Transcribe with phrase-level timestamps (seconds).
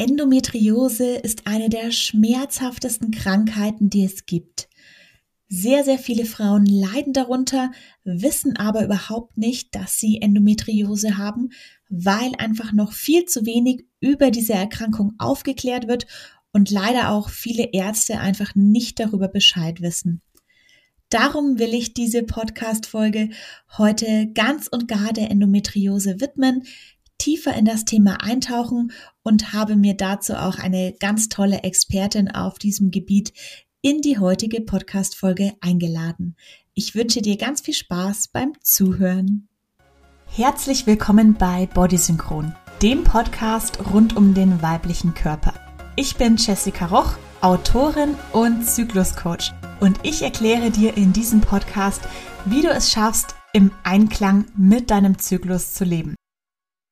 [0.00, 4.68] Endometriose ist eine der schmerzhaftesten Krankheiten, die es gibt.
[5.48, 7.72] Sehr, sehr viele Frauen leiden darunter,
[8.04, 11.48] wissen aber überhaupt nicht, dass sie Endometriose haben,
[11.88, 16.06] weil einfach noch viel zu wenig über diese Erkrankung aufgeklärt wird
[16.52, 20.22] und leider auch viele Ärzte einfach nicht darüber Bescheid wissen.
[21.10, 23.30] Darum will ich diese Podcast-Folge
[23.78, 26.64] heute ganz und gar der Endometriose widmen,
[27.18, 28.92] tiefer in das Thema eintauchen
[29.22, 33.32] und habe mir dazu auch eine ganz tolle Expertin auf diesem Gebiet
[33.82, 36.36] in die heutige Podcast-Folge eingeladen.
[36.74, 39.48] Ich wünsche dir ganz viel Spaß beim Zuhören.
[40.30, 45.54] Herzlich willkommen bei Bodysynchron, dem Podcast rund um den weiblichen Körper.
[45.96, 52.02] Ich bin Jessica Roch, Autorin und Zykluscoach und ich erkläre dir in diesem Podcast,
[52.44, 56.14] wie du es schaffst, im Einklang mit deinem Zyklus zu leben.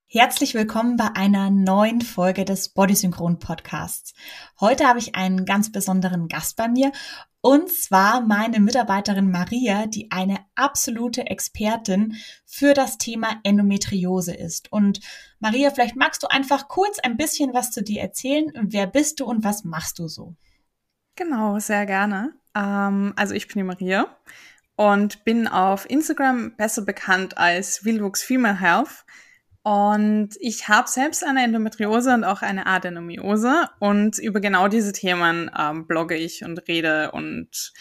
[0.09, 4.15] Herzlich willkommen bei einer neuen Folge des Bodysynchron Podcasts.
[4.61, 6.93] Heute habe ich einen ganz besonderen Gast bei mir
[7.41, 14.71] und zwar meine Mitarbeiterin Maria, die eine absolute Expertin für das Thema Endometriose ist.
[14.71, 15.01] Und
[15.41, 18.53] Maria, vielleicht magst du einfach kurz ein bisschen was zu dir erzählen.
[18.55, 20.37] Wer bist du und was machst du so?
[21.17, 22.33] Genau, sehr gerne.
[22.55, 24.07] Ähm, also ich bin die Maria
[24.77, 29.05] und bin auf Instagram besser bekannt als Wildwuchs Female Health.
[29.67, 33.69] Und ich habe selbst eine Endometriose und auch eine Adenomiose.
[33.81, 37.73] Und über genau diese Themen ähm, blogge ich und rede und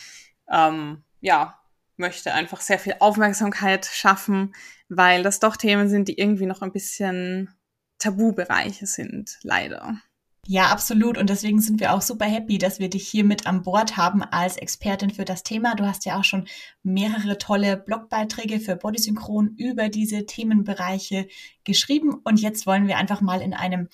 [0.52, 1.60] ähm, ja,
[1.96, 4.56] möchte einfach sehr viel Aufmerksamkeit schaffen,
[4.90, 7.54] weil das doch Themen sind, die irgendwie noch ein bisschen
[8.00, 10.02] Tabubereiche sind, leider.
[10.48, 11.18] Ja, absolut.
[11.18, 14.22] Und deswegen sind wir auch super happy, dass wir dich hier mit an Bord haben
[14.22, 15.76] als Expertin für das Thema.
[15.76, 16.48] Du hast ja auch schon
[16.84, 21.28] mehrere tolle Blogbeiträge für Bodysynchron über diese Themenbereiche
[21.64, 22.22] geschrieben.
[22.24, 23.90] Und jetzt wollen wir einfach mal in einem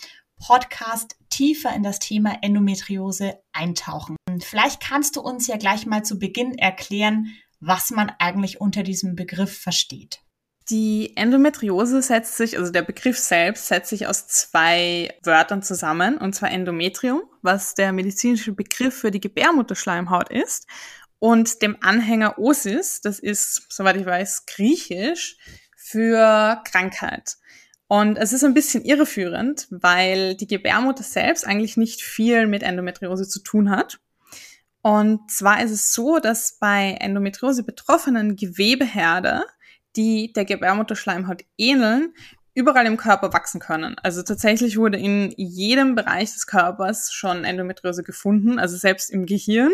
[0.45, 4.17] Podcast tiefer in das Thema Endometriose eintauchen.
[4.41, 7.27] Vielleicht kannst du uns ja gleich mal zu Beginn erklären,
[7.61, 10.19] was man eigentlich unter diesem Begriff versteht.
[10.71, 16.33] Die Endometriose setzt sich, also der Begriff selbst setzt sich aus zwei Wörtern zusammen, und
[16.33, 20.67] zwar Endometrium, was der medizinische Begriff für die Gebärmutterschleimhaut ist,
[21.19, 25.37] und dem Anhänger Osis, das ist, soweit ich weiß, griechisch
[25.75, 27.35] für Krankheit.
[27.87, 33.27] Und es ist ein bisschen irreführend, weil die Gebärmutter selbst eigentlich nicht viel mit Endometriose
[33.27, 33.99] zu tun hat.
[34.81, 39.45] Und zwar ist es so, dass bei Endometriose betroffenen Gewebeherde
[39.95, 42.13] die der Gebärmutterschleimhaut ähneln,
[42.53, 43.95] überall im Körper wachsen können.
[44.03, 49.71] Also tatsächlich wurde in jedem Bereich des Körpers schon Endometriose gefunden, also selbst im Gehirn.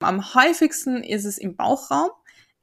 [0.00, 2.10] Am häufigsten ist es im Bauchraum,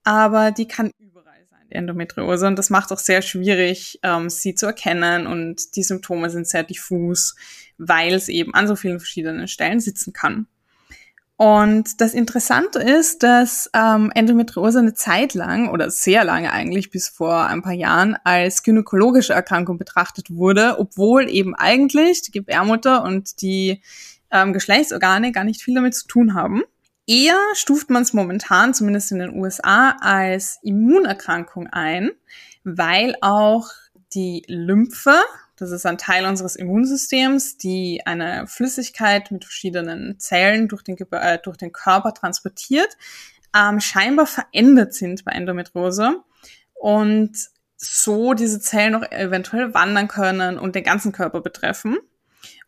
[0.03, 2.45] aber die kann überall sein, die Endometriose.
[2.45, 5.25] Und das macht auch sehr schwierig, ähm, sie zu erkennen.
[5.25, 7.35] Und die Symptome sind sehr diffus,
[7.79, 10.45] weil es eben an so vielen verschiedenen Stellen sitzen kann.
[11.41, 17.09] Und das Interessante ist, dass ähm, Endometriose eine Zeit lang oder sehr lange eigentlich bis
[17.09, 23.41] vor ein paar Jahren als gynäkologische Erkrankung betrachtet wurde, obwohl eben eigentlich die Gebärmutter und
[23.41, 23.81] die
[24.29, 26.61] ähm, Geschlechtsorgane gar nicht viel damit zu tun haben.
[27.07, 32.11] Eher stuft man es momentan, zumindest in den USA, als Immunerkrankung ein,
[32.63, 33.67] weil auch
[34.13, 35.15] die Lymphe,
[35.61, 41.37] das ist ein Teil unseres Immunsystems, die eine Flüssigkeit mit verschiedenen Zellen durch den, äh,
[41.37, 42.97] durch den Körper transportiert,
[43.55, 46.23] ähm, scheinbar verändert sind bei Endometriose
[46.73, 47.37] und
[47.77, 51.99] so diese Zellen noch eventuell wandern können und den ganzen Körper betreffen.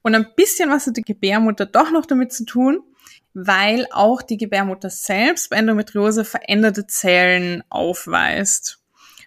[0.03, 2.83] Und ein bisschen was hat die Gebärmutter doch noch damit zu tun,
[3.33, 8.82] weil auch die Gebärmutter selbst bei Endometriose veränderte Zellen aufweist.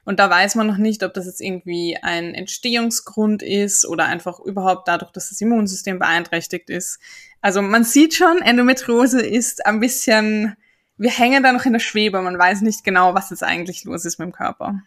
[0.07, 4.39] Und da weiß man noch nicht, ob das jetzt irgendwie ein Entstehungsgrund ist oder einfach
[4.39, 7.01] überhaupt dadurch, dass das Immunsystem beeinträchtigt ist.
[7.41, 10.57] Also man sieht schon, Endometriose ist ein bisschen,
[10.97, 14.05] wir hängen da noch in der Schwebe, man weiß nicht genau, was jetzt eigentlich los
[14.05, 14.81] ist mit dem Körper.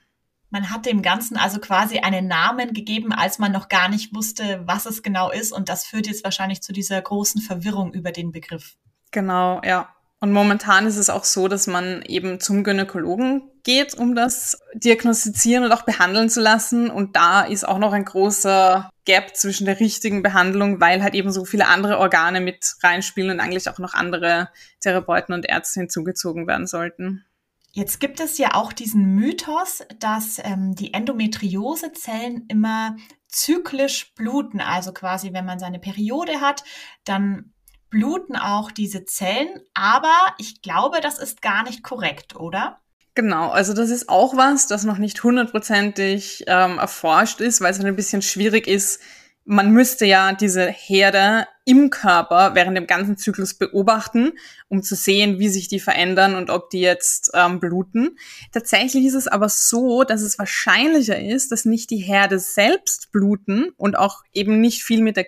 [0.51, 4.63] Man hat dem Ganzen also quasi einen Namen gegeben, als man noch gar nicht wusste,
[4.65, 5.51] was es genau ist.
[5.51, 8.77] Und das führt jetzt wahrscheinlich zu dieser großen Verwirrung über den Begriff.
[9.11, 9.93] Genau, ja.
[10.21, 15.63] Und momentan ist es auch so, dass man eben zum Gynäkologen geht, um das diagnostizieren
[15.63, 16.89] und auch behandeln zu lassen.
[16.89, 21.31] Und da ist auch noch ein großer Gap zwischen der richtigen Behandlung, weil halt eben
[21.31, 24.49] so viele andere Organe mit reinspielen und eigentlich auch noch andere
[24.81, 27.23] Therapeuten und Ärzte hinzugezogen werden sollten.
[27.71, 34.59] Jetzt gibt es ja auch diesen Mythos, dass ähm, die Endometriosezellen immer zyklisch bluten.
[34.59, 36.63] Also quasi, wenn man seine Periode hat,
[37.05, 37.53] dann
[37.89, 42.79] bluten auch diese Zellen, aber ich glaube, das ist gar nicht korrekt, oder?
[43.15, 47.77] Genau, also das ist auch was, das noch nicht hundertprozentig ähm, erforscht ist, weil es
[47.77, 49.01] halt ein bisschen schwierig ist,
[49.49, 54.33] man müsste ja diese Herde im Körper während dem ganzen Zyklus beobachten,
[54.67, 58.17] um zu sehen, wie sich die verändern und ob die jetzt ähm, bluten.
[58.51, 63.69] Tatsächlich ist es aber so, dass es wahrscheinlicher ist, dass nicht die Herde selbst bluten
[63.75, 65.23] und auch eben nicht viel mit der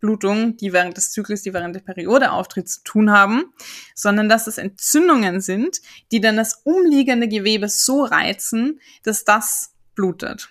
[0.00, 3.52] Gebärmutterblutung, die während des Zyklus, die während der Periode auftritt, zu tun haben,
[3.94, 5.80] sondern dass es Entzündungen sind,
[6.12, 10.48] die dann das umliegende Gewebe so reizen, dass das blutet.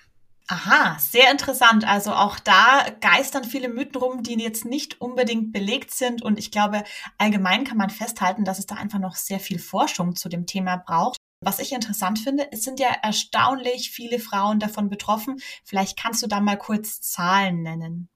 [0.50, 1.86] Aha, sehr interessant.
[1.86, 6.22] Also auch da geistern viele Mythen rum, die jetzt nicht unbedingt belegt sind.
[6.22, 6.86] Und ich glaube,
[7.18, 10.78] allgemein kann man festhalten, dass es da einfach noch sehr viel Forschung zu dem Thema
[10.78, 11.18] braucht.
[11.42, 15.36] Was ich interessant finde, es sind ja erstaunlich viele Frauen davon betroffen.
[15.66, 18.10] Vielleicht kannst du da mal kurz Zahlen nennen.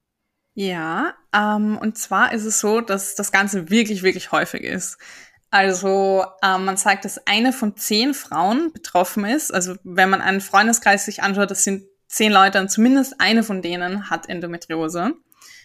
[0.54, 4.98] Ja, ähm, und zwar ist es so, dass das Ganze wirklich, wirklich häufig ist.
[5.50, 9.54] Also ähm, man sagt, dass eine von zehn Frauen betroffen ist.
[9.54, 13.62] Also wenn man einen Freundeskreis sich anschaut, das sind zehn Leute und zumindest eine von
[13.62, 15.14] denen hat Endometriose.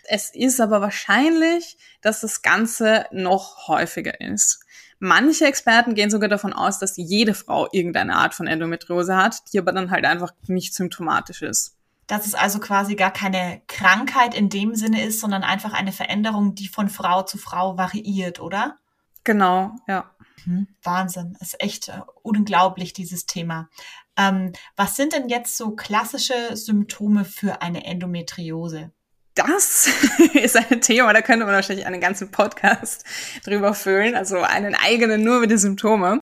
[0.09, 4.61] Es ist aber wahrscheinlich, dass das Ganze noch häufiger ist.
[4.99, 9.59] Manche Experten gehen sogar davon aus, dass jede Frau irgendeine Art von Endometriose hat, die
[9.59, 11.76] aber dann halt einfach nicht symptomatisch ist.
[12.07, 16.55] Dass es also quasi gar keine Krankheit in dem Sinne ist, sondern einfach eine Veränderung,
[16.55, 18.79] die von Frau zu Frau variiert, oder?
[19.25, 20.11] Genau, ja.
[20.45, 20.69] Mhm.
[20.83, 23.69] Wahnsinn, ist echt äh, unglaublich, dieses Thema.
[24.17, 28.93] Ähm, was sind denn jetzt so klassische Symptome für eine Endometriose?
[29.35, 29.91] Das
[30.35, 33.05] ist ein Thema, da könnte man wahrscheinlich einen ganzen Podcast
[33.45, 36.21] drüber füllen, also einen eigenen nur mit den Symptomen.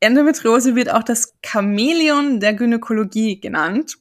[0.00, 3.98] Endometriose wird auch das Chamäleon der Gynäkologie genannt,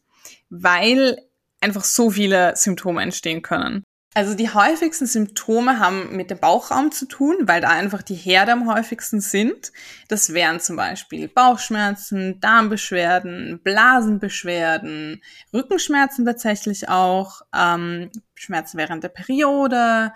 [0.50, 1.18] weil
[1.62, 3.84] einfach so viele Symptome entstehen können.
[4.16, 8.54] Also die häufigsten Symptome haben mit dem Bauchraum zu tun, weil da einfach die Herde
[8.54, 9.72] am häufigsten sind.
[10.08, 15.22] Das wären zum Beispiel Bauchschmerzen, Darmbeschwerden, Blasenbeschwerden,
[15.54, 20.12] Rückenschmerzen tatsächlich auch, ähm, Schmerzen während der Periode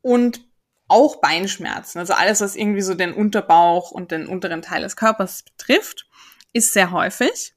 [0.00, 0.40] und
[0.88, 2.00] auch Beinschmerzen.
[2.00, 6.06] Also alles, was irgendwie so den Unterbauch und den unteren Teil des Körpers betrifft,
[6.52, 7.54] ist sehr häufig.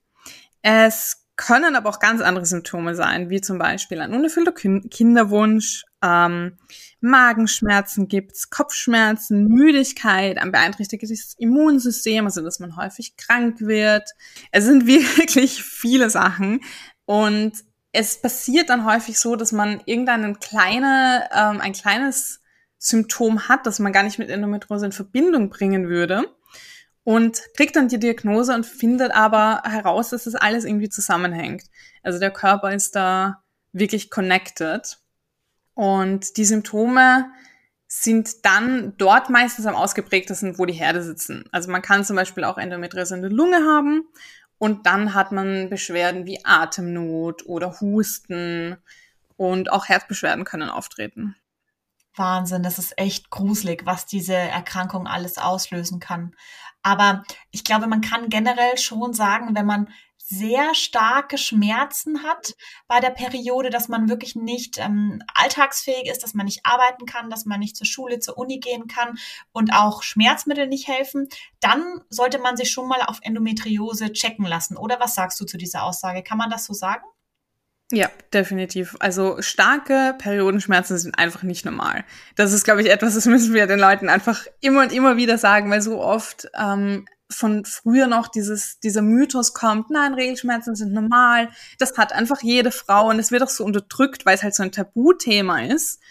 [0.62, 6.58] Es können aber auch ganz andere Symptome sein, wie zum Beispiel ein unerfüllter Kinderwunsch, ähm,
[7.00, 14.10] Magenschmerzen gibt's, Kopfschmerzen, Müdigkeit, ein beeinträchtigtes Immunsystem, also dass man häufig krank wird.
[14.52, 16.62] Es sind wirklich viele Sachen
[17.06, 17.54] und
[17.92, 22.42] es passiert dann häufig so, dass man irgendeinen kleine, ähm, ein kleines
[22.80, 26.26] Symptom hat, das man gar nicht mit Endometriose in Verbindung bringen würde
[27.08, 31.64] und kriegt dann die Diagnose und findet aber heraus, dass das alles irgendwie zusammenhängt.
[32.04, 34.98] Also der Körper ist da wirklich connected.
[35.74, 37.32] Und die Symptome
[37.88, 41.46] sind dann dort meistens am ausgeprägtesten, wo die Herde sitzen.
[41.54, 44.04] Also man kann zum Beispiel auch Endometriose in der Lunge haben
[44.58, 48.76] und dann hat man Beschwerden wie Atemnot oder Husten
[49.38, 51.38] und auch Herzbeschwerden können auftreten.
[52.18, 56.36] Wahnsinn, das ist echt gruselig, was diese Erkrankung alles auslösen kann.
[56.84, 59.90] Aber ich glaube, man kann generell schon sagen, wenn man
[60.30, 62.56] sehr starke Schmerzen hat
[62.88, 67.30] bei der Periode, dass man wirklich nicht ähm, alltagsfähig ist, dass man nicht arbeiten kann,
[67.30, 69.18] dass man nicht zur Schule, zur Uni gehen kann
[69.54, 71.30] und auch Schmerzmittel nicht helfen,
[71.62, 74.76] dann sollte man sich schon mal auf Endometriose checken lassen.
[74.76, 76.24] Oder was sagst du zu dieser Aussage?
[76.24, 77.06] Kann man das so sagen?
[77.92, 78.98] Ja, definitiv.
[79.00, 82.04] Also starke Periodenschmerzen sind einfach nicht normal.
[82.36, 85.38] Das ist, glaube ich, etwas, das müssen wir den Leuten einfach immer und immer wieder
[85.38, 90.92] sagen, weil so oft ähm, von früher noch dieses, dieser Mythos kommt, nein, Regelschmerzen sind
[90.92, 91.50] normal.
[91.80, 94.64] Das hat einfach jede Frau und es wird auch so unterdrückt, weil es halt so
[94.64, 96.02] ein Tabuthema ist.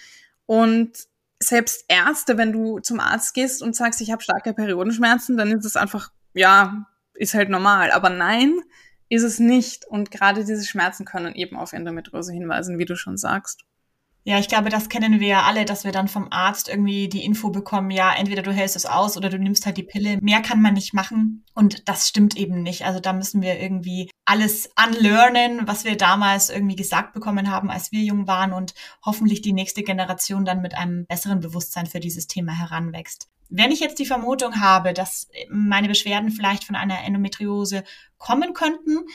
[0.47, 0.93] Und
[1.39, 5.67] selbst Ärzte, wenn du zum Arzt gehst und sagst, ich habe starke Periodenschmerzen, dann ist
[5.67, 7.91] es einfach, ja, ist halt normal.
[7.91, 8.61] Aber nein,
[9.09, 9.85] ist es nicht.
[9.87, 13.65] Und gerade diese Schmerzen können eben auf Endometriose hinweisen, wie du schon sagst.
[14.29, 17.25] Ja, ich glaube, das kennen wir ja alle, dass wir dann vom Arzt irgendwie die
[17.25, 20.19] Info bekommen, ja, entweder du hältst es aus oder du nimmst halt die Pille.
[20.21, 21.45] Mehr kann man nicht machen.
[21.55, 22.85] Und das stimmt eben nicht.
[22.85, 27.93] Also da müssen wir irgendwie alles unlearnen, was wir damals irgendwie gesagt bekommen haben, als
[27.93, 32.27] wir jung waren und hoffentlich die nächste Generation dann mit einem besseren Bewusstsein für dieses
[32.27, 33.29] Thema heranwächst.
[33.49, 37.85] Wenn ich jetzt die Vermutung habe, dass meine Beschwerden vielleicht von einer Endometriose
[38.19, 39.07] kommen könnten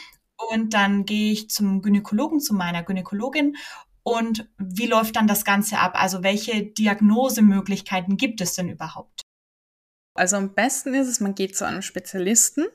[0.51, 3.57] und dann gehe ich zum Gynäkologen, zu meiner Gynäkologin
[4.03, 5.93] und wie läuft dann das Ganze ab?
[5.95, 9.21] Also welche Diagnosemöglichkeiten gibt es denn überhaupt?
[10.13, 12.65] Also am besten ist es, man geht zu einem Spezialisten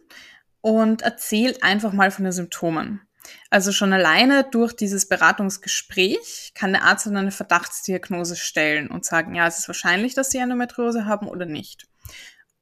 [0.61, 3.06] und erzählt einfach mal von den Symptomen.
[3.51, 9.35] Also schon alleine durch dieses Beratungsgespräch kann der Arzt dann eine Verdachtsdiagnose stellen und sagen,
[9.35, 11.87] ja, es ist wahrscheinlich, dass Sie Endometriose haben oder nicht.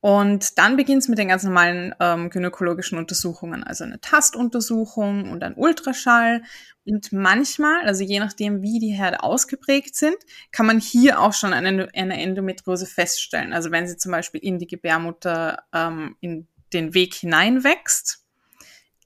[0.04, 5.42] Und dann beginnt es mit den ganz normalen ähm, gynäkologischen Untersuchungen, also eine Tastuntersuchung und
[5.42, 6.42] ein Ultraschall.
[6.84, 10.18] Und manchmal, also je nachdem, wie die Herde ausgeprägt sind,
[10.52, 13.54] kann man hier auch schon eine, eine Endometriose feststellen.
[13.54, 18.23] Also wenn sie zum Beispiel in die Gebärmutter ähm, in den Weg hineinwächst,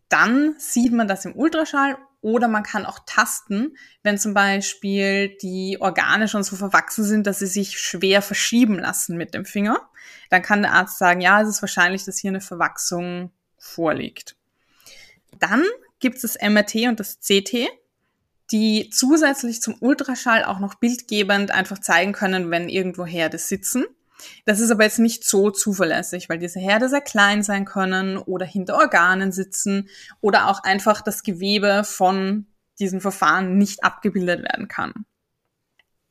[0.08, 5.78] dann sieht man das im Ultraschall oder man kann auch tasten, wenn zum Beispiel die
[5.80, 9.88] Organe schon so verwachsen sind, dass sie sich schwer verschieben lassen mit dem Finger.
[10.30, 14.36] Dann kann der Arzt sagen, ja, es ist wahrscheinlich, dass hier eine Verwachsung vorliegt.
[15.38, 15.62] Dann
[16.00, 17.68] gibt es das MRT und das CT,
[18.50, 23.84] die zusätzlich zum Ultraschall auch noch bildgebend einfach zeigen können, wenn irgendwo Herde sitzen.
[24.44, 28.46] Das ist aber jetzt nicht so zuverlässig, weil diese Herde sehr klein sein können oder
[28.46, 29.88] hinter Organen sitzen
[30.20, 32.46] oder auch einfach das Gewebe von
[32.78, 34.92] diesen Verfahren nicht abgebildet werden kann.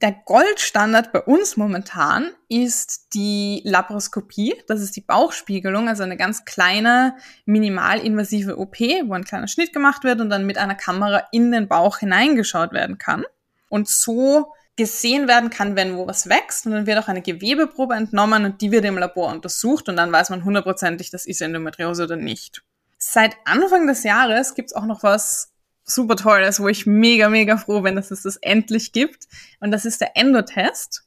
[0.01, 4.53] Der Goldstandard bei uns momentan ist die Laparoskopie.
[4.67, 10.03] Das ist die Bauchspiegelung, also eine ganz kleine, minimalinvasive OP, wo ein kleiner Schnitt gemacht
[10.03, 13.25] wird und dann mit einer Kamera in den Bauch hineingeschaut werden kann.
[13.69, 16.65] Und so gesehen werden kann, wenn wo was wächst.
[16.65, 20.11] Und dann wird auch eine Gewebeprobe entnommen und die wird im Labor untersucht und dann
[20.11, 22.63] weiß man hundertprozentig, das ist Endometriose oder nicht.
[22.97, 25.51] Seit Anfang des Jahres gibt's auch noch was
[25.83, 29.27] super Tolles, wo ich mega, mega froh bin, dass es das endlich gibt.
[29.59, 31.03] Und das ist der Endotest.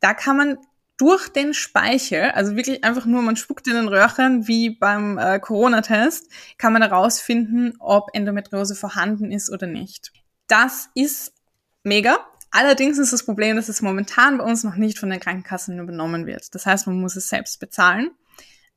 [0.00, 0.58] Da kann man
[0.98, 5.38] durch den Speichel, also wirklich einfach nur, man spuckt in den Röhrchen wie beim äh,
[5.38, 10.12] Corona-Test, kann man herausfinden, ob Endometriose vorhanden ist oder nicht.
[10.48, 11.34] Das ist
[11.82, 12.18] mega.
[12.56, 16.24] Allerdings ist das Problem, dass es momentan bei uns noch nicht von den Krankenkassen übernommen
[16.24, 16.54] wird.
[16.54, 18.12] Das heißt, man muss es selbst bezahlen.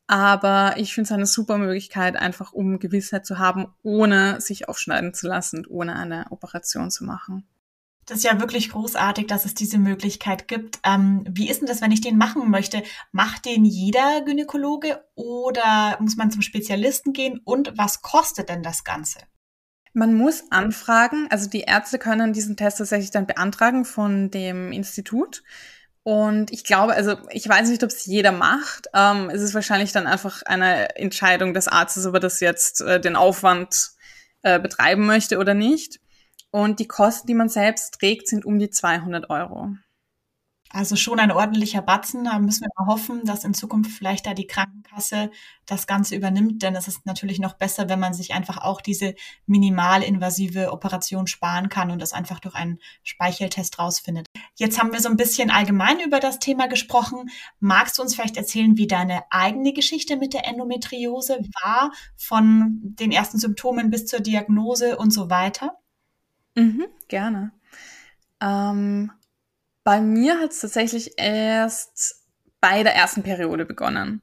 [0.05, 5.13] Aber ich finde es eine super Möglichkeit, einfach um Gewissheit zu haben, ohne sich aufschneiden
[5.13, 7.47] zu lassen und ohne eine Operation zu machen.
[8.05, 10.79] Das ist ja wirklich großartig, dass es diese Möglichkeit gibt.
[10.83, 12.83] Ähm, wie ist denn das, wenn ich den machen möchte?
[13.13, 17.39] Macht den jeder Gynäkologe oder muss man zum Spezialisten gehen?
[17.45, 19.19] Und was kostet denn das Ganze?
[19.93, 25.43] Man muss anfragen, also die Ärzte können diesen Test tatsächlich dann beantragen von dem Institut.
[26.03, 28.87] Und ich glaube, also ich weiß nicht, ob es jeder macht.
[28.93, 32.99] Ähm, es ist wahrscheinlich dann einfach eine Entscheidung des Arztes, ob er das jetzt äh,
[32.99, 33.91] den Aufwand
[34.41, 35.99] äh, betreiben möchte oder nicht.
[36.51, 39.75] Und die Kosten, die man selbst trägt, sind um die 200 Euro.
[40.71, 42.25] Also schon ein ordentlicher Batzen.
[42.25, 45.31] Da müssen wir mal hoffen, dass in Zukunft vielleicht da die Krankenkasse
[45.65, 46.61] das Ganze übernimmt.
[46.61, 49.15] Denn es ist natürlich noch besser, wenn man sich einfach auch diese
[49.47, 54.27] minimalinvasive Operation sparen kann und das einfach durch einen Speicheltest rausfindet.
[54.55, 57.31] Jetzt haben wir so ein bisschen allgemein über das Thema gesprochen.
[57.59, 63.11] Magst du uns vielleicht erzählen, wie deine eigene Geschichte mit der Endometriose war, von den
[63.11, 65.79] ersten Symptomen bis zur Diagnose und so weiter?
[66.55, 67.53] Mhm, gerne.
[68.39, 69.11] Ähm
[69.89, 72.23] bei mir hat es tatsächlich erst
[72.61, 74.21] bei der ersten Periode begonnen.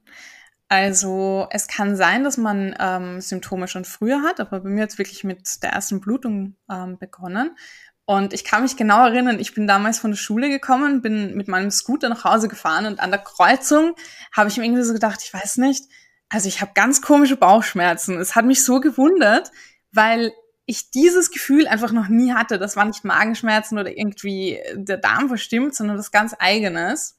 [0.69, 4.91] Also es kann sein, dass man ähm, Symptome schon früher hat, aber bei mir hat
[4.91, 7.57] es wirklich mit der ersten Blutung ähm, begonnen.
[8.05, 11.49] Und ich kann mich genau erinnern, ich bin damals von der Schule gekommen, bin mit
[11.49, 13.93] meinem Scooter nach Hause gefahren und an der Kreuzung
[14.31, 15.83] habe ich mir irgendwie so gedacht, ich weiß nicht,
[16.29, 18.17] also ich habe ganz komische Bauchschmerzen.
[18.19, 19.51] Es hat mich so gewundert,
[19.91, 20.31] weil
[20.67, 22.59] ich dieses Gefühl einfach noch nie hatte.
[22.59, 27.17] Das war nicht Magenschmerzen oder irgendwie der Darm verstimmt, sondern was ganz eigenes.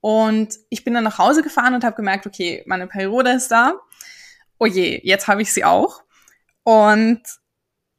[0.00, 3.74] Und ich bin dann nach Hause gefahren und habe gemerkt, okay, meine Periode ist da.
[4.58, 6.02] Oh je, jetzt habe ich sie auch.
[6.62, 7.20] Und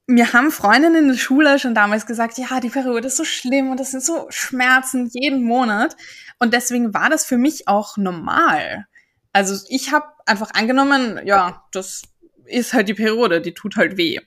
[0.07, 3.69] mir haben Freundinnen in der Schule schon damals gesagt, ja, die Periode ist so schlimm
[3.69, 5.95] und das sind so Schmerzen jeden Monat.
[6.39, 8.87] Und deswegen war das für mich auch normal.
[9.31, 12.01] Also ich habe einfach angenommen, ja, das
[12.45, 14.19] ist halt die Periode, die tut halt weh.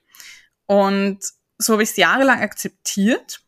[0.67, 1.19] Und
[1.59, 3.41] so habe ich es jahrelang akzeptiert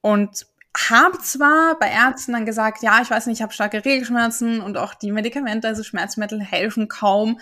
[0.00, 4.60] und habe zwar bei Ärzten dann gesagt, ja, ich weiß nicht, ich habe starke Regelschmerzen
[4.60, 7.38] und auch die Medikamente, also Schmerzmittel helfen kaum,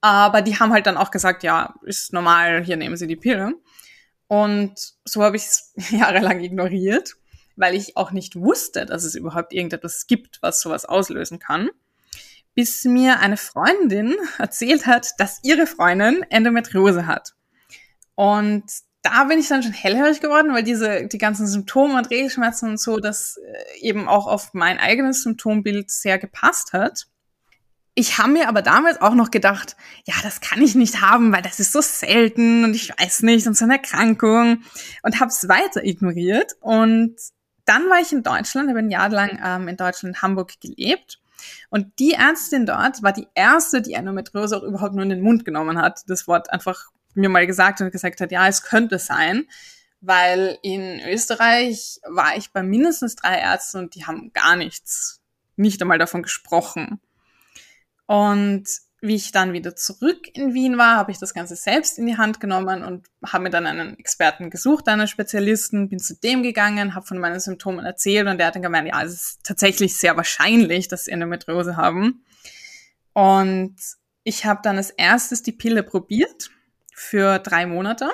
[0.00, 3.54] aber die haben halt dann auch gesagt, ja, ist normal, hier nehmen Sie die Pille.
[4.26, 7.14] Und so habe ich es jahrelang ignoriert,
[7.56, 11.70] weil ich auch nicht wusste, dass es überhaupt irgendetwas gibt, was sowas auslösen kann.
[12.54, 17.34] Bis mir eine Freundin erzählt hat, dass ihre Freundin Endometriose hat.
[18.14, 18.64] Und
[19.02, 22.80] da bin ich dann schon hellhörig geworden, weil diese, die ganzen Symptome und Regelschmerzen und
[22.80, 27.06] so, das äh, eben auch auf mein eigenes Symptombild sehr gepasst hat.
[27.94, 31.42] Ich habe mir aber damals auch noch gedacht, ja, das kann ich nicht haben, weil
[31.42, 34.62] das ist so selten und ich weiß nicht und so eine Erkrankung
[35.02, 36.54] und habe es weiter ignoriert.
[36.60, 37.16] Und
[37.66, 41.20] dann war ich in Deutschland, habe ein Jahr lang ähm, in Deutschland, Hamburg gelebt.
[41.68, 45.44] Und die Ärztin dort war die erste, die Endometriose auch überhaupt nur in den Mund
[45.44, 49.46] genommen hat, das Wort einfach mir mal gesagt und gesagt hat, ja, es könnte sein,
[50.00, 55.22] weil in Österreich war ich bei mindestens drei Ärzten und die haben gar nichts,
[55.56, 57.00] nicht einmal davon gesprochen.
[58.06, 58.66] Und
[59.00, 62.16] wie ich dann wieder zurück in Wien war, habe ich das Ganze selbst in die
[62.16, 66.94] Hand genommen und habe mir dann einen Experten gesucht, einen Spezialisten, bin zu dem gegangen,
[66.94, 70.16] habe von meinen Symptomen erzählt und der hat dann gemeint, ja, es ist tatsächlich sehr
[70.16, 72.24] wahrscheinlich, dass sie Endometriose haben.
[73.12, 73.76] Und
[74.22, 76.50] ich habe dann als erstes die Pille probiert
[76.94, 78.10] für drei Monate,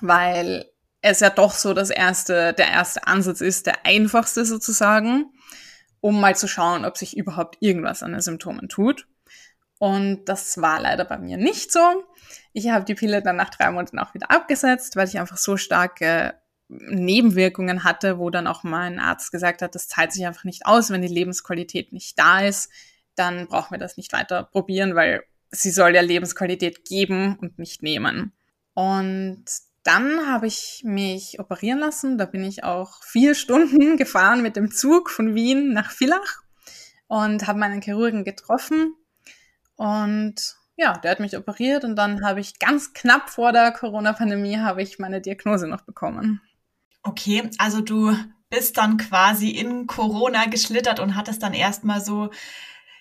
[0.00, 0.66] weil
[1.00, 5.32] es ja doch so das erste, der erste Ansatz ist, der einfachste sozusagen,
[6.00, 9.06] um mal zu schauen, ob sich überhaupt irgendwas an den Symptomen tut.
[9.78, 11.80] Und das war leider bei mir nicht so.
[12.52, 15.56] Ich habe die Pille dann nach drei Monaten auch wieder abgesetzt, weil ich einfach so
[15.56, 16.34] starke
[16.68, 20.90] Nebenwirkungen hatte, wo dann auch mein Arzt gesagt hat, das zahlt sich einfach nicht aus,
[20.90, 22.70] wenn die Lebensqualität nicht da ist,
[23.14, 27.82] dann brauchen wir das nicht weiter probieren, weil sie soll ja Lebensqualität geben und nicht
[27.82, 28.32] nehmen.
[28.74, 29.44] Und
[29.82, 32.18] dann habe ich mich operieren lassen.
[32.18, 36.42] Da bin ich auch vier Stunden gefahren mit dem Zug von Wien nach Villach
[37.06, 38.94] und habe meinen Chirurgen getroffen
[39.78, 44.58] und ja, der hat mich operiert und dann habe ich ganz knapp vor der Corona-Pandemie
[44.58, 46.40] habe ich meine Diagnose noch bekommen.
[47.02, 48.16] Okay, also du
[48.50, 52.30] bist dann quasi in Corona geschlittert und hattest dann erstmal so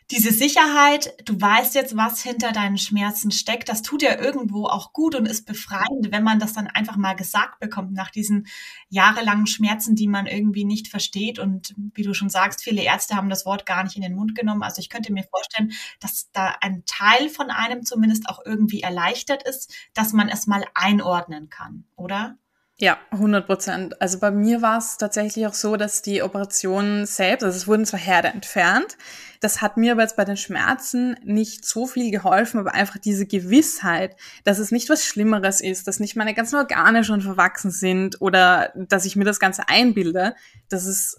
[0.10, 4.94] diese Sicherheit, du weißt jetzt, was hinter deinen Schmerzen steckt, das tut ja irgendwo auch
[4.94, 8.48] gut und ist befreiend, wenn man das dann einfach mal gesagt bekommt nach diesen
[8.88, 11.40] jahrelangen Schmerzen, die man irgendwie nicht versteht.
[11.40, 14.34] Und wie du schon sagst, viele Ärzte haben das Wort gar nicht in den Mund
[14.34, 14.64] genommen.
[14.64, 19.44] Also ich könnte mir vorstellen, dass da ein Teil von einem zumindest auch irgendwie erleichtert
[19.44, 22.38] ist, dass man es mal einordnen kann, oder?
[22.80, 24.02] Ja, 100 Prozent.
[24.02, 27.86] Also bei mir war es tatsächlich auch so, dass die Operation selbst, also es wurden
[27.86, 28.98] zwar Herde entfernt,
[29.40, 33.26] das hat mir aber jetzt bei den Schmerzen nicht so viel geholfen, aber einfach diese
[33.26, 38.22] Gewissheit, dass es nicht was Schlimmeres ist, dass nicht meine ganzen Organe schon verwachsen sind
[38.22, 40.36] oder dass ich mir das Ganze einbilde,
[40.70, 41.18] das ist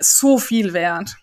[0.00, 1.16] so viel wert.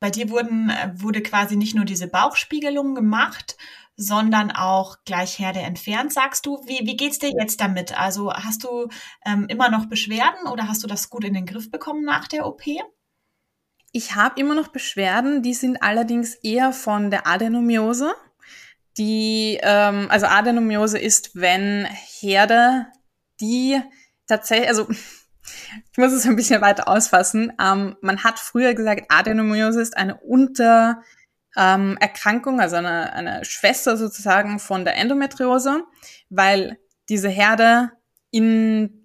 [0.00, 3.58] Bei dir wurden, äh, wurde quasi nicht nur diese Bauchspiegelung gemacht,
[4.02, 6.58] sondern auch gleich Herde entfernt, sagst du.
[6.64, 8.00] Wie, wie geht's dir jetzt damit?
[8.00, 8.88] Also hast du
[9.26, 12.46] ähm, immer noch Beschwerden oder hast du das gut in den Griff bekommen nach der
[12.46, 12.62] OP?
[13.92, 18.14] Ich habe immer noch Beschwerden, die sind allerdings eher von der Adenomiose.
[18.96, 22.86] Die, ähm, also Adenomiose ist, wenn Herde,
[23.38, 23.82] die
[24.26, 24.88] tatsächlich, also
[25.92, 27.52] ich muss es ein bisschen weiter ausfassen.
[27.60, 31.02] Ähm, man hat früher gesagt, Adenomiose ist eine unter
[31.56, 35.84] ähm, Erkrankung, also eine, eine Schwester sozusagen von der Endometriose,
[36.28, 37.90] weil diese Herde
[38.30, 39.00] in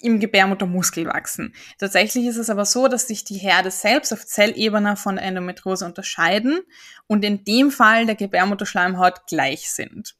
[0.00, 1.54] im Gebärmuttermuskel wachsen.
[1.78, 5.84] Tatsächlich ist es aber so, dass sich die Herde selbst auf Zellebene von der Endometriose
[5.84, 6.60] unterscheiden
[7.06, 10.14] und in dem Fall der Gebärmutterschleimhaut gleich sind.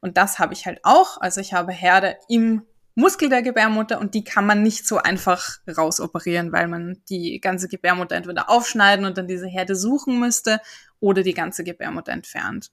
[0.00, 1.20] Und das habe ich halt auch.
[1.20, 2.62] Also ich habe Herde im
[2.98, 7.68] Muskel der Gebärmutter und die kann man nicht so einfach rausoperieren, weil man die ganze
[7.68, 10.60] Gebärmutter entweder aufschneiden und dann diese Herde suchen müsste
[10.98, 12.72] oder die ganze Gebärmutter entfernt.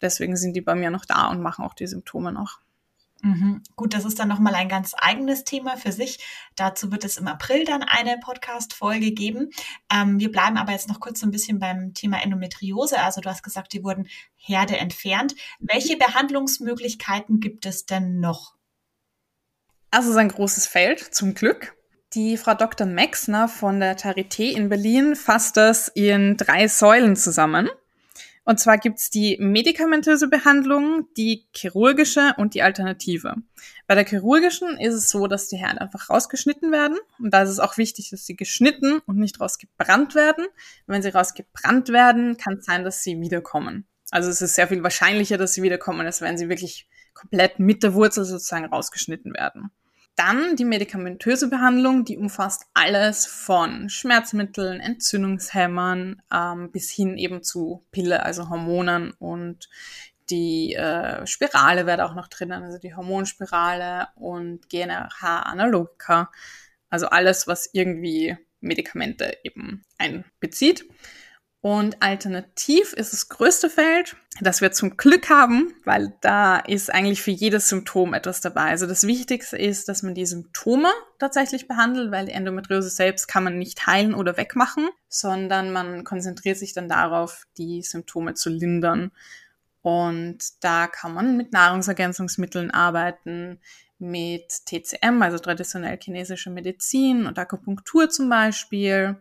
[0.00, 2.60] Deswegen sind die bei mir noch da und machen auch die Symptome noch.
[3.22, 3.62] Mhm.
[3.74, 6.24] Gut, das ist dann nochmal ein ganz eigenes Thema für sich.
[6.54, 9.50] Dazu wird es im April dann eine Podcast-Folge geben.
[9.92, 13.00] Ähm, wir bleiben aber jetzt noch kurz so ein bisschen beim Thema Endometriose.
[13.00, 14.06] Also du hast gesagt, die wurden
[14.36, 15.34] Herde entfernt.
[15.58, 18.53] Welche Behandlungsmöglichkeiten gibt es denn noch?
[19.94, 21.76] Also es ist ein großes Feld, zum Glück.
[22.14, 22.84] Die Frau Dr.
[22.84, 27.70] Maxner von der Charité in Berlin fasst das in drei Säulen zusammen.
[28.42, 33.36] Und zwar gibt's die medikamentöse Behandlung, die chirurgische und die alternative.
[33.86, 36.98] Bei der chirurgischen ist es so, dass die Herde einfach rausgeschnitten werden.
[37.20, 40.48] Und da ist es auch wichtig, dass sie geschnitten und nicht rausgebrannt werden.
[40.88, 43.86] wenn sie rausgebrannt werden, kann es sein, dass sie wiederkommen.
[44.10, 47.84] Also es ist sehr viel wahrscheinlicher, dass sie wiederkommen, als wenn sie wirklich komplett mit
[47.84, 49.70] der Wurzel sozusagen rausgeschnitten werden.
[50.16, 57.84] Dann die medikamentöse Behandlung, die umfasst alles von Schmerzmitteln, Entzündungshämmern ähm, bis hin eben zu
[57.90, 59.68] Pille, also Hormonen und
[60.30, 66.30] die äh, Spirale wäre auch noch drinnen, also die Hormonspirale und GNRH-Analogika,
[66.88, 70.88] also alles, was irgendwie Medikamente eben einbezieht.
[71.64, 77.22] Und alternativ ist das größte Feld, das wir zum Glück haben, weil da ist eigentlich
[77.22, 78.64] für jedes Symptom etwas dabei.
[78.64, 83.44] Also das Wichtigste ist, dass man die Symptome tatsächlich behandelt, weil die Endometriose selbst kann
[83.44, 89.10] man nicht heilen oder wegmachen, sondern man konzentriert sich dann darauf, die Symptome zu lindern.
[89.80, 93.58] Und da kann man mit Nahrungsergänzungsmitteln arbeiten,
[93.98, 99.16] mit TCM, also traditionell chinesische Medizin und Akupunktur zum Beispiel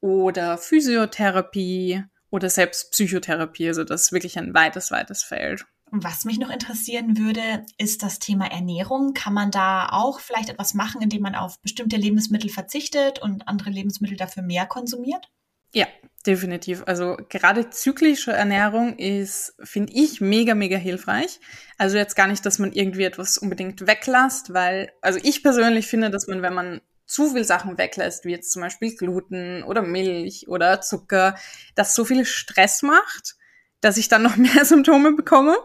[0.00, 3.68] oder Physiotherapie oder selbst Psychotherapie.
[3.68, 5.64] Also das ist wirklich ein weites, weites Feld.
[5.90, 9.14] Was mich noch interessieren würde, ist das Thema Ernährung.
[9.14, 13.70] Kann man da auch vielleicht etwas machen, indem man auf bestimmte Lebensmittel verzichtet und andere
[13.70, 15.30] Lebensmittel dafür mehr konsumiert?
[15.72, 15.86] Ja,
[16.26, 16.82] definitiv.
[16.86, 21.40] Also gerade zyklische Ernährung ist, finde ich, mega, mega hilfreich.
[21.78, 26.10] Also jetzt gar nicht, dass man irgendwie etwas unbedingt weglässt, weil, also ich persönlich finde,
[26.10, 30.46] dass man, wenn man zu viel Sachen weglässt, wie jetzt zum Beispiel Gluten oder Milch
[30.48, 31.34] oder Zucker,
[31.74, 33.36] das so viel Stress macht,
[33.80, 35.56] dass ich dann noch mehr Symptome bekomme.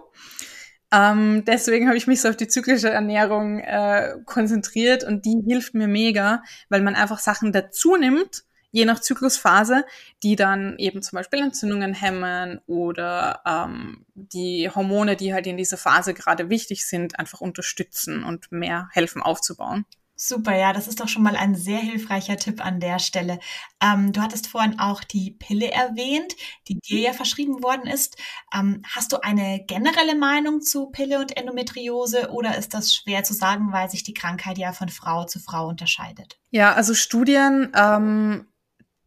[0.91, 5.73] Ähm, deswegen habe ich mich so auf die zyklische Ernährung äh, konzentriert und die hilft
[5.73, 9.85] mir mega, weil man einfach Sachen dazu nimmt, je nach Zyklusphase,
[10.21, 15.77] die dann eben zum Beispiel Entzündungen hemmen oder ähm, die Hormone, die halt in dieser
[15.77, 19.85] Phase gerade wichtig sind, einfach unterstützen und mehr helfen aufzubauen.
[20.15, 23.39] Super, ja, das ist doch schon mal ein sehr hilfreicher Tipp an der Stelle.
[23.81, 26.35] Ähm, du hattest vorhin auch die Pille erwähnt,
[26.67, 28.15] die dir ja verschrieben worden ist.
[28.55, 33.33] Ähm, hast du eine generelle Meinung zu Pille und Endometriose oder ist das schwer zu
[33.33, 36.39] sagen, weil sich die Krankheit ja von Frau zu Frau unterscheidet?
[36.51, 38.45] Ja, also Studien ähm,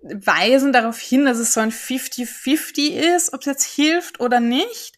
[0.02, 4.96] weisen darauf hin, dass es so ein 50-50 ist, ob es jetzt hilft oder nicht.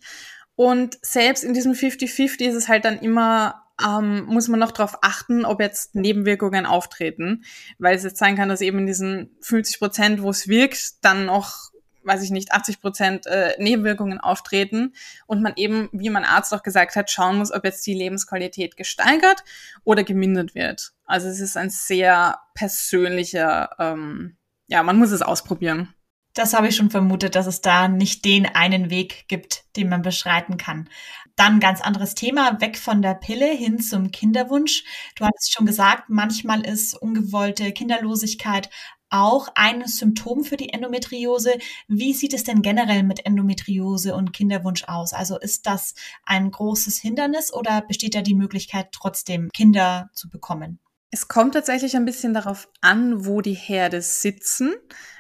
[0.55, 4.98] Und selbst in diesem 50-50 ist es halt dann immer ähm, muss man noch darauf
[5.02, 7.44] achten, ob jetzt Nebenwirkungen auftreten,
[7.78, 11.26] weil es jetzt sein kann, dass eben in diesen 50 Prozent, wo es wirkt, dann
[11.26, 11.70] noch
[12.08, 14.94] weiß ich nicht, 80 Prozent äh, Nebenwirkungen auftreten
[15.26, 18.76] und man eben, wie mein Arzt auch gesagt hat, schauen muss, ob jetzt die Lebensqualität
[18.76, 19.44] gesteigert
[19.84, 20.92] oder gemindert wird.
[21.04, 24.36] Also es ist ein sehr persönlicher, ähm,
[24.66, 25.94] ja, man muss es ausprobieren.
[26.38, 30.03] Das habe ich schon vermutet, dass es da nicht den einen Weg gibt, den man
[30.03, 30.88] beschreiten kann.
[31.35, 34.85] Dann ganz anderes Thema, weg von der Pille hin zum Kinderwunsch.
[35.16, 38.70] Du hattest schon gesagt, manchmal ist ungewollte Kinderlosigkeit
[39.11, 41.55] auch ein Symptom für die Endometriose.
[41.88, 45.14] Wie sieht es denn generell mit Endometriose und Kinderwunsch aus?
[45.14, 50.79] Also ist das ein großes Hindernis oder besteht da die Möglichkeit, trotzdem Kinder zu bekommen?
[51.11, 54.74] Es kommt tatsächlich ein bisschen darauf an, wo die Herde sitzen.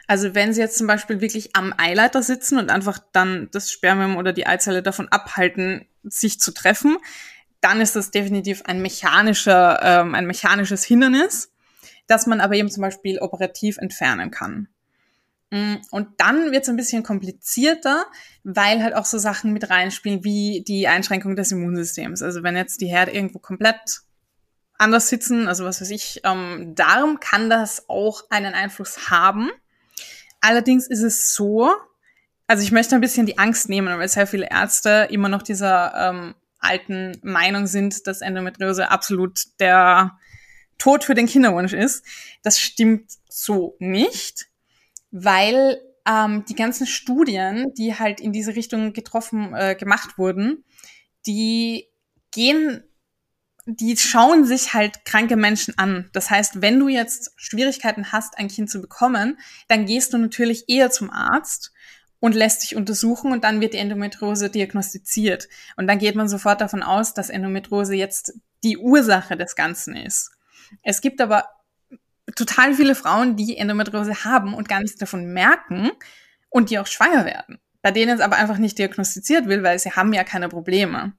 [0.08, 4.16] Also wenn sie jetzt zum Beispiel wirklich am Eileiter sitzen und einfach dann das Spermium
[4.16, 6.96] oder die Eizelle davon abhalten, sich zu treffen,
[7.60, 11.52] dann ist das definitiv ein mechanischer, ähm, ein mechanisches Hindernis,
[12.06, 14.68] das man aber eben zum Beispiel operativ entfernen kann.
[15.50, 18.06] Mm, und dann wird es ein bisschen komplizierter,
[18.44, 22.22] weil halt auch so Sachen mit reinspielen wie die Einschränkung des Immunsystems.
[22.22, 24.00] Also wenn jetzt die Herde irgendwo komplett
[24.78, 29.50] anders sitzen, also was weiß ich, ähm, Darm kann das auch einen Einfluss haben.
[30.40, 31.70] Allerdings ist es so,
[32.46, 35.92] also ich möchte ein bisschen die Angst nehmen, weil sehr viele Ärzte immer noch dieser
[35.94, 40.18] ähm, alten Meinung sind, dass Endometriose absolut der
[40.78, 42.04] Tod für den Kinderwunsch ist.
[42.42, 44.46] Das stimmt so nicht,
[45.10, 50.64] weil ähm, die ganzen Studien, die halt in diese Richtung getroffen, äh, gemacht wurden,
[51.26, 51.88] die
[52.30, 52.84] gehen
[53.70, 56.08] die schauen sich halt kranke Menschen an.
[56.14, 60.64] Das heißt, wenn du jetzt Schwierigkeiten hast, ein Kind zu bekommen, dann gehst du natürlich
[60.68, 61.72] eher zum Arzt
[62.18, 65.48] und lässt dich untersuchen und dann wird die Endometriose diagnostiziert.
[65.76, 68.32] Und dann geht man sofort davon aus, dass Endometriose jetzt
[68.64, 70.30] die Ursache des Ganzen ist.
[70.82, 71.44] Es gibt aber
[72.34, 75.90] total viele Frauen, die Endometriose haben und gar nichts davon merken
[76.48, 77.58] und die auch schwanger werden.
[77.82, 81.12] Bei denen es aber einfach nicht diagnostiziert will, weil sie haben ja keine Probleme.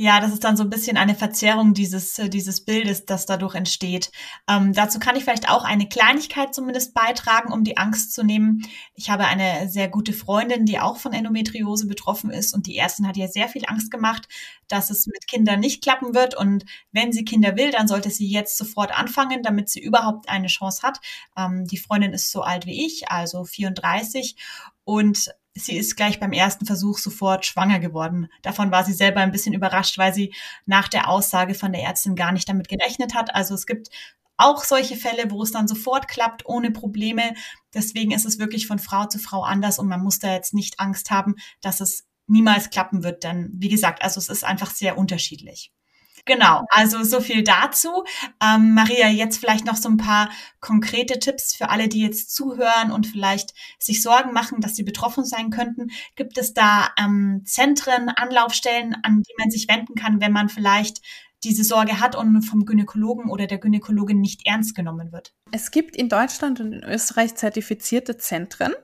[0.00, 3.56] Ja, das ist dann so ein bisschen eine Verzerrung dieses, äh, dieses Bildes, das dadurch
[3.56, 4.12] entsteht.
[4.48, 8.64] Ähm, dazu kann ich vielleicht auch eine Kleinigkeit zumindest beitragen, um die Angst zu nehmen.
[8.94, 13.08] Ich habe eine sehr gute Freundin, die auch von Endometriose betroffen ist und die Ärztin
[13.08, 14.28] hat ihr sehr viel Angst gemacht,
[14.68, 18.28] dass es mit Kindern nicht klappen wird und wenn sie Kinder will, dann sollte sie
[18.28, 21.00] jetzt sofort anfangen, damit sie überhaupt eine Chance hat.
[21.36, 24.36] Ähm, die Freundin ist so alt wie ich, also 34
[24.84, 28.28] und sie ist gleich beim ersten Versuch sofort schwanger geworden.
[28.42, 30.34] Davon war sie selber ein bisschen überrascht, weil sie
[30.66, 33.34] nach der Aussage von der Ärztin gar nicht damit gerechnet hat.
[33.34, 33.88] Also es gibt
[34.36, 37.34] auch solche Fälle, wo es dann sofort klappt, ohne Probleme.
[37.74, 40.80] Deswegen ist es wirklich von Frau zu Frau anders und man muss da jetzt nicht
[40.80, 43.24] Angst haben, dass es niemals klappen wird.
[43.24, 45.72] Denn wie gesagt, also es ist einfach sehr unterschiedlich.
[46.28, 48.04] Genau, also so viel dazu.
[48.44, 50.28] Ähm, Maria, jetzt vielleicht noch so ein paar
[50.60, 55.24] konkrete Tipps für alle, die jetzt zuhören und vielleicht sich Sorgen machen, dass sie betroffen
[55.24, 55.88] sein könnten.
[56.16, 61.00] Gibt es da ähm, Zentren, Anlaufstellen, an die man sich wenden kann, wenn man vielleicht
[61.44, 65.32] diese Sorge hat und vom Gynäkologen oder der Gynäkologin nicht ernst genommen wird?
[65.50, 68.74] Es gibt in Deutschland und in Österreich zertifizierte Zentren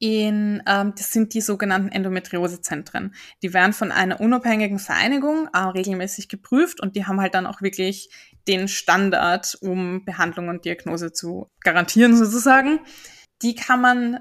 [0.00, 3.14] in, ähm, das sind die sogenannten Endometriosezentren.
[3.42, 7.60] Die werden von einer unabhängigen Vereinigung äh, regelmäßig geprüft und die haben halt dann auch
[7.60, 8.10] wirklich
[8.48, 12.80] den Standard, um Behandlung und Diagnose zu garantieren sozusagen.
[13.42, 14.20] Die kann man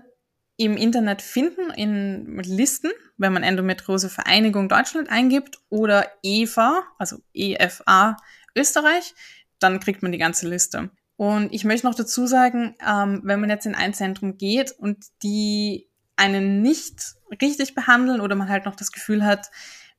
[0.57, 8.17] im Internet finden in Listen, wenn man Endometriose Vereinigung Deutschland eingibt oder EVA, also EFA
[8.53, 9.15] Österreich,
[9.59, 10.89] dann kriegt man die ganze Liste.
[11.19, 15.03] Und ich möchte noch dazu sagen, ähm, wenn man jetzt in ein Zentrum geht und
[15.21, 19.51] die einen nicht richtig behandeln oder man halt noch das Gefühl hat,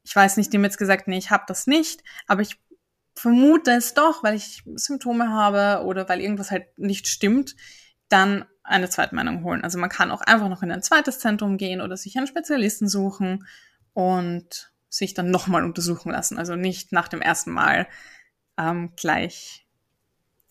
[0.02, 2.58] ich weiß nicht, dem jetzt gesagt, nee, ich habe das nicht, aber ich
[3.14, 7.54] vermute es doch, weil ich Symptome habe oder weil irgendwas halt nicht stimmt,
[8.08, 9.62] dann eine Zweitmeinung holen.
[9.62, 12.88] Also man kann auch einfach noch in ein zweites Zentrum gehen oder sich einen Spezialisten
[12.88, 13.46] suchen
[13.92, 16.38] und sich dann nochmal untersuchen lassen.
[16.38, 17.88] Also nicht nach dem ersten Mal
[18.56, 19.66] ähm, gleich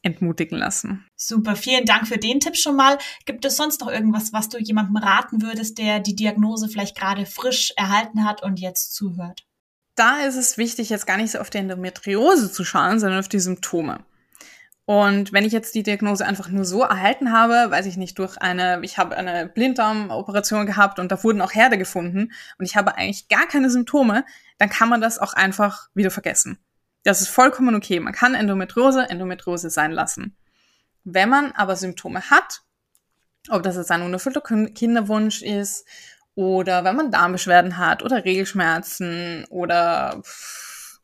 [0.02, 1.06] entmutigen lassen.
[1.16, 2.98] Super, vielen Dank für den Tipp schon mal.
[3.26, 7.26] Gibt es sonst noch irgendwas, was du jemandem raten würdest, der die Diagnose vielleicht gerade
[7.26, 9.46] frisch erhalten hat und jetzt zuhört?
[9.96, 13.28] Da ist es wichtig, jetzt gar nicht so auf die Endometriose zu schauen, sondern auf
[13.28, 14.06] die Symptome.
[14.86, 18.38] Und wenn ich jetzt die Diagnose einfach nur so erhalten habe, weiß ich nicht, durch
[18.38, 22.96] eine, ich habe eine Blinddarmoperation gehabt und da wurden auch Herde gefunden und ich habe
[22.98, 24.26] eigentlich gar keine Symptome,
[24.58, 26.58] dann kann man das auch einfach wieder vergessen.
[27.04, 28.00] Das ist vollkommen okay.
[28.00, 30.36] Man kann Endometriose Endometriose sein lassen.
[31.04, 32.62] Wenn man aber Symptome hat,
[33.50, 35.88] ob das jetzt ein unerfüllter Kinderwunsch ist
[36.36, 41.00] oder wenn man Darmbeschwerden hat oder Regelschmerzen oder pff,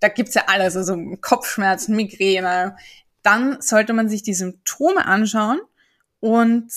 [0.00, 2.76] da gibt's ja alles, also Kopfschmerzen, Migräne,
[3.22, 5.60] dann sollte man sich die Symptome anschauen
[6.20, 6.70] und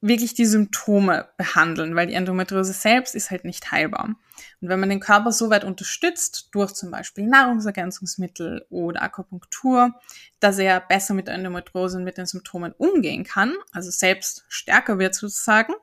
[0.00, 4.14] wirklich die Symptome behandeln, weil die Endometriose selbst ist halt nicht heilbar.
[4.60, 9.98] Und wenn man den Körper so weit unterstützt, durch zum Beispiel Nahrungsergänzungsmittel oder Akupunktur,
[10.38, 14.98] dass er besser mit der Endometriose und mit den Symptomen umgehen kann, also selbst stärker
[14.98, 15.74] wird sozusagen,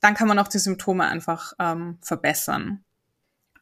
[0.00, 2.84] dann kann man auch die Symptome einfach ähm, verbessern.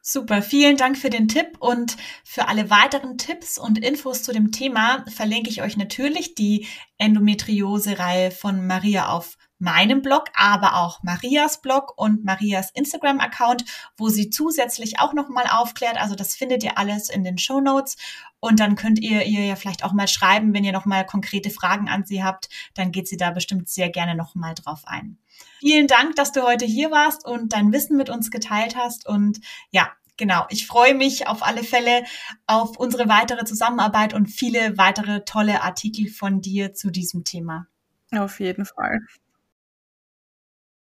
[0.05, 4.51] Super, vielen Dank für den Tipp und für alle weiteren Tipps und Infos zu dem
[4.51, 11.61] Thema verlinke ich euch natürlich die Endometriose-Reihe von Maria auf meinem Blog, aber auch Marias
[11.61, 13.63] Blog und Marias Instagram-Account,
[13.97, 15.97] wo sie zusätzlich auch nochmal aufklärt.
[15.99, 17.95] Also das findet ihr alles in den Show Notes.
[18.41, 21.87] Und dann könnt ihr ihr ja vielleicht auch mal schreiben, wenn ihr nochmal konkrete Fragen
[21.87, 25.17] an sie habt, dann geht sie da bestimmt sehr gerne nochmal drauf ein.
[25.59, 29.07] Vielen Dank, dass du heute hier warst und dein Wissen mit uns geteilt hast.
[29.07, 29.39] Und
[29.71, 32.03] ja, genau, ich freue mich auf alle Fälle
[32.47, 37.67] auf unsere weitere Zusammenarbeit und viele weitere tolle Artikel von dir zu diesem Thema.
[38.11, 38.99] Auf jeden Fall.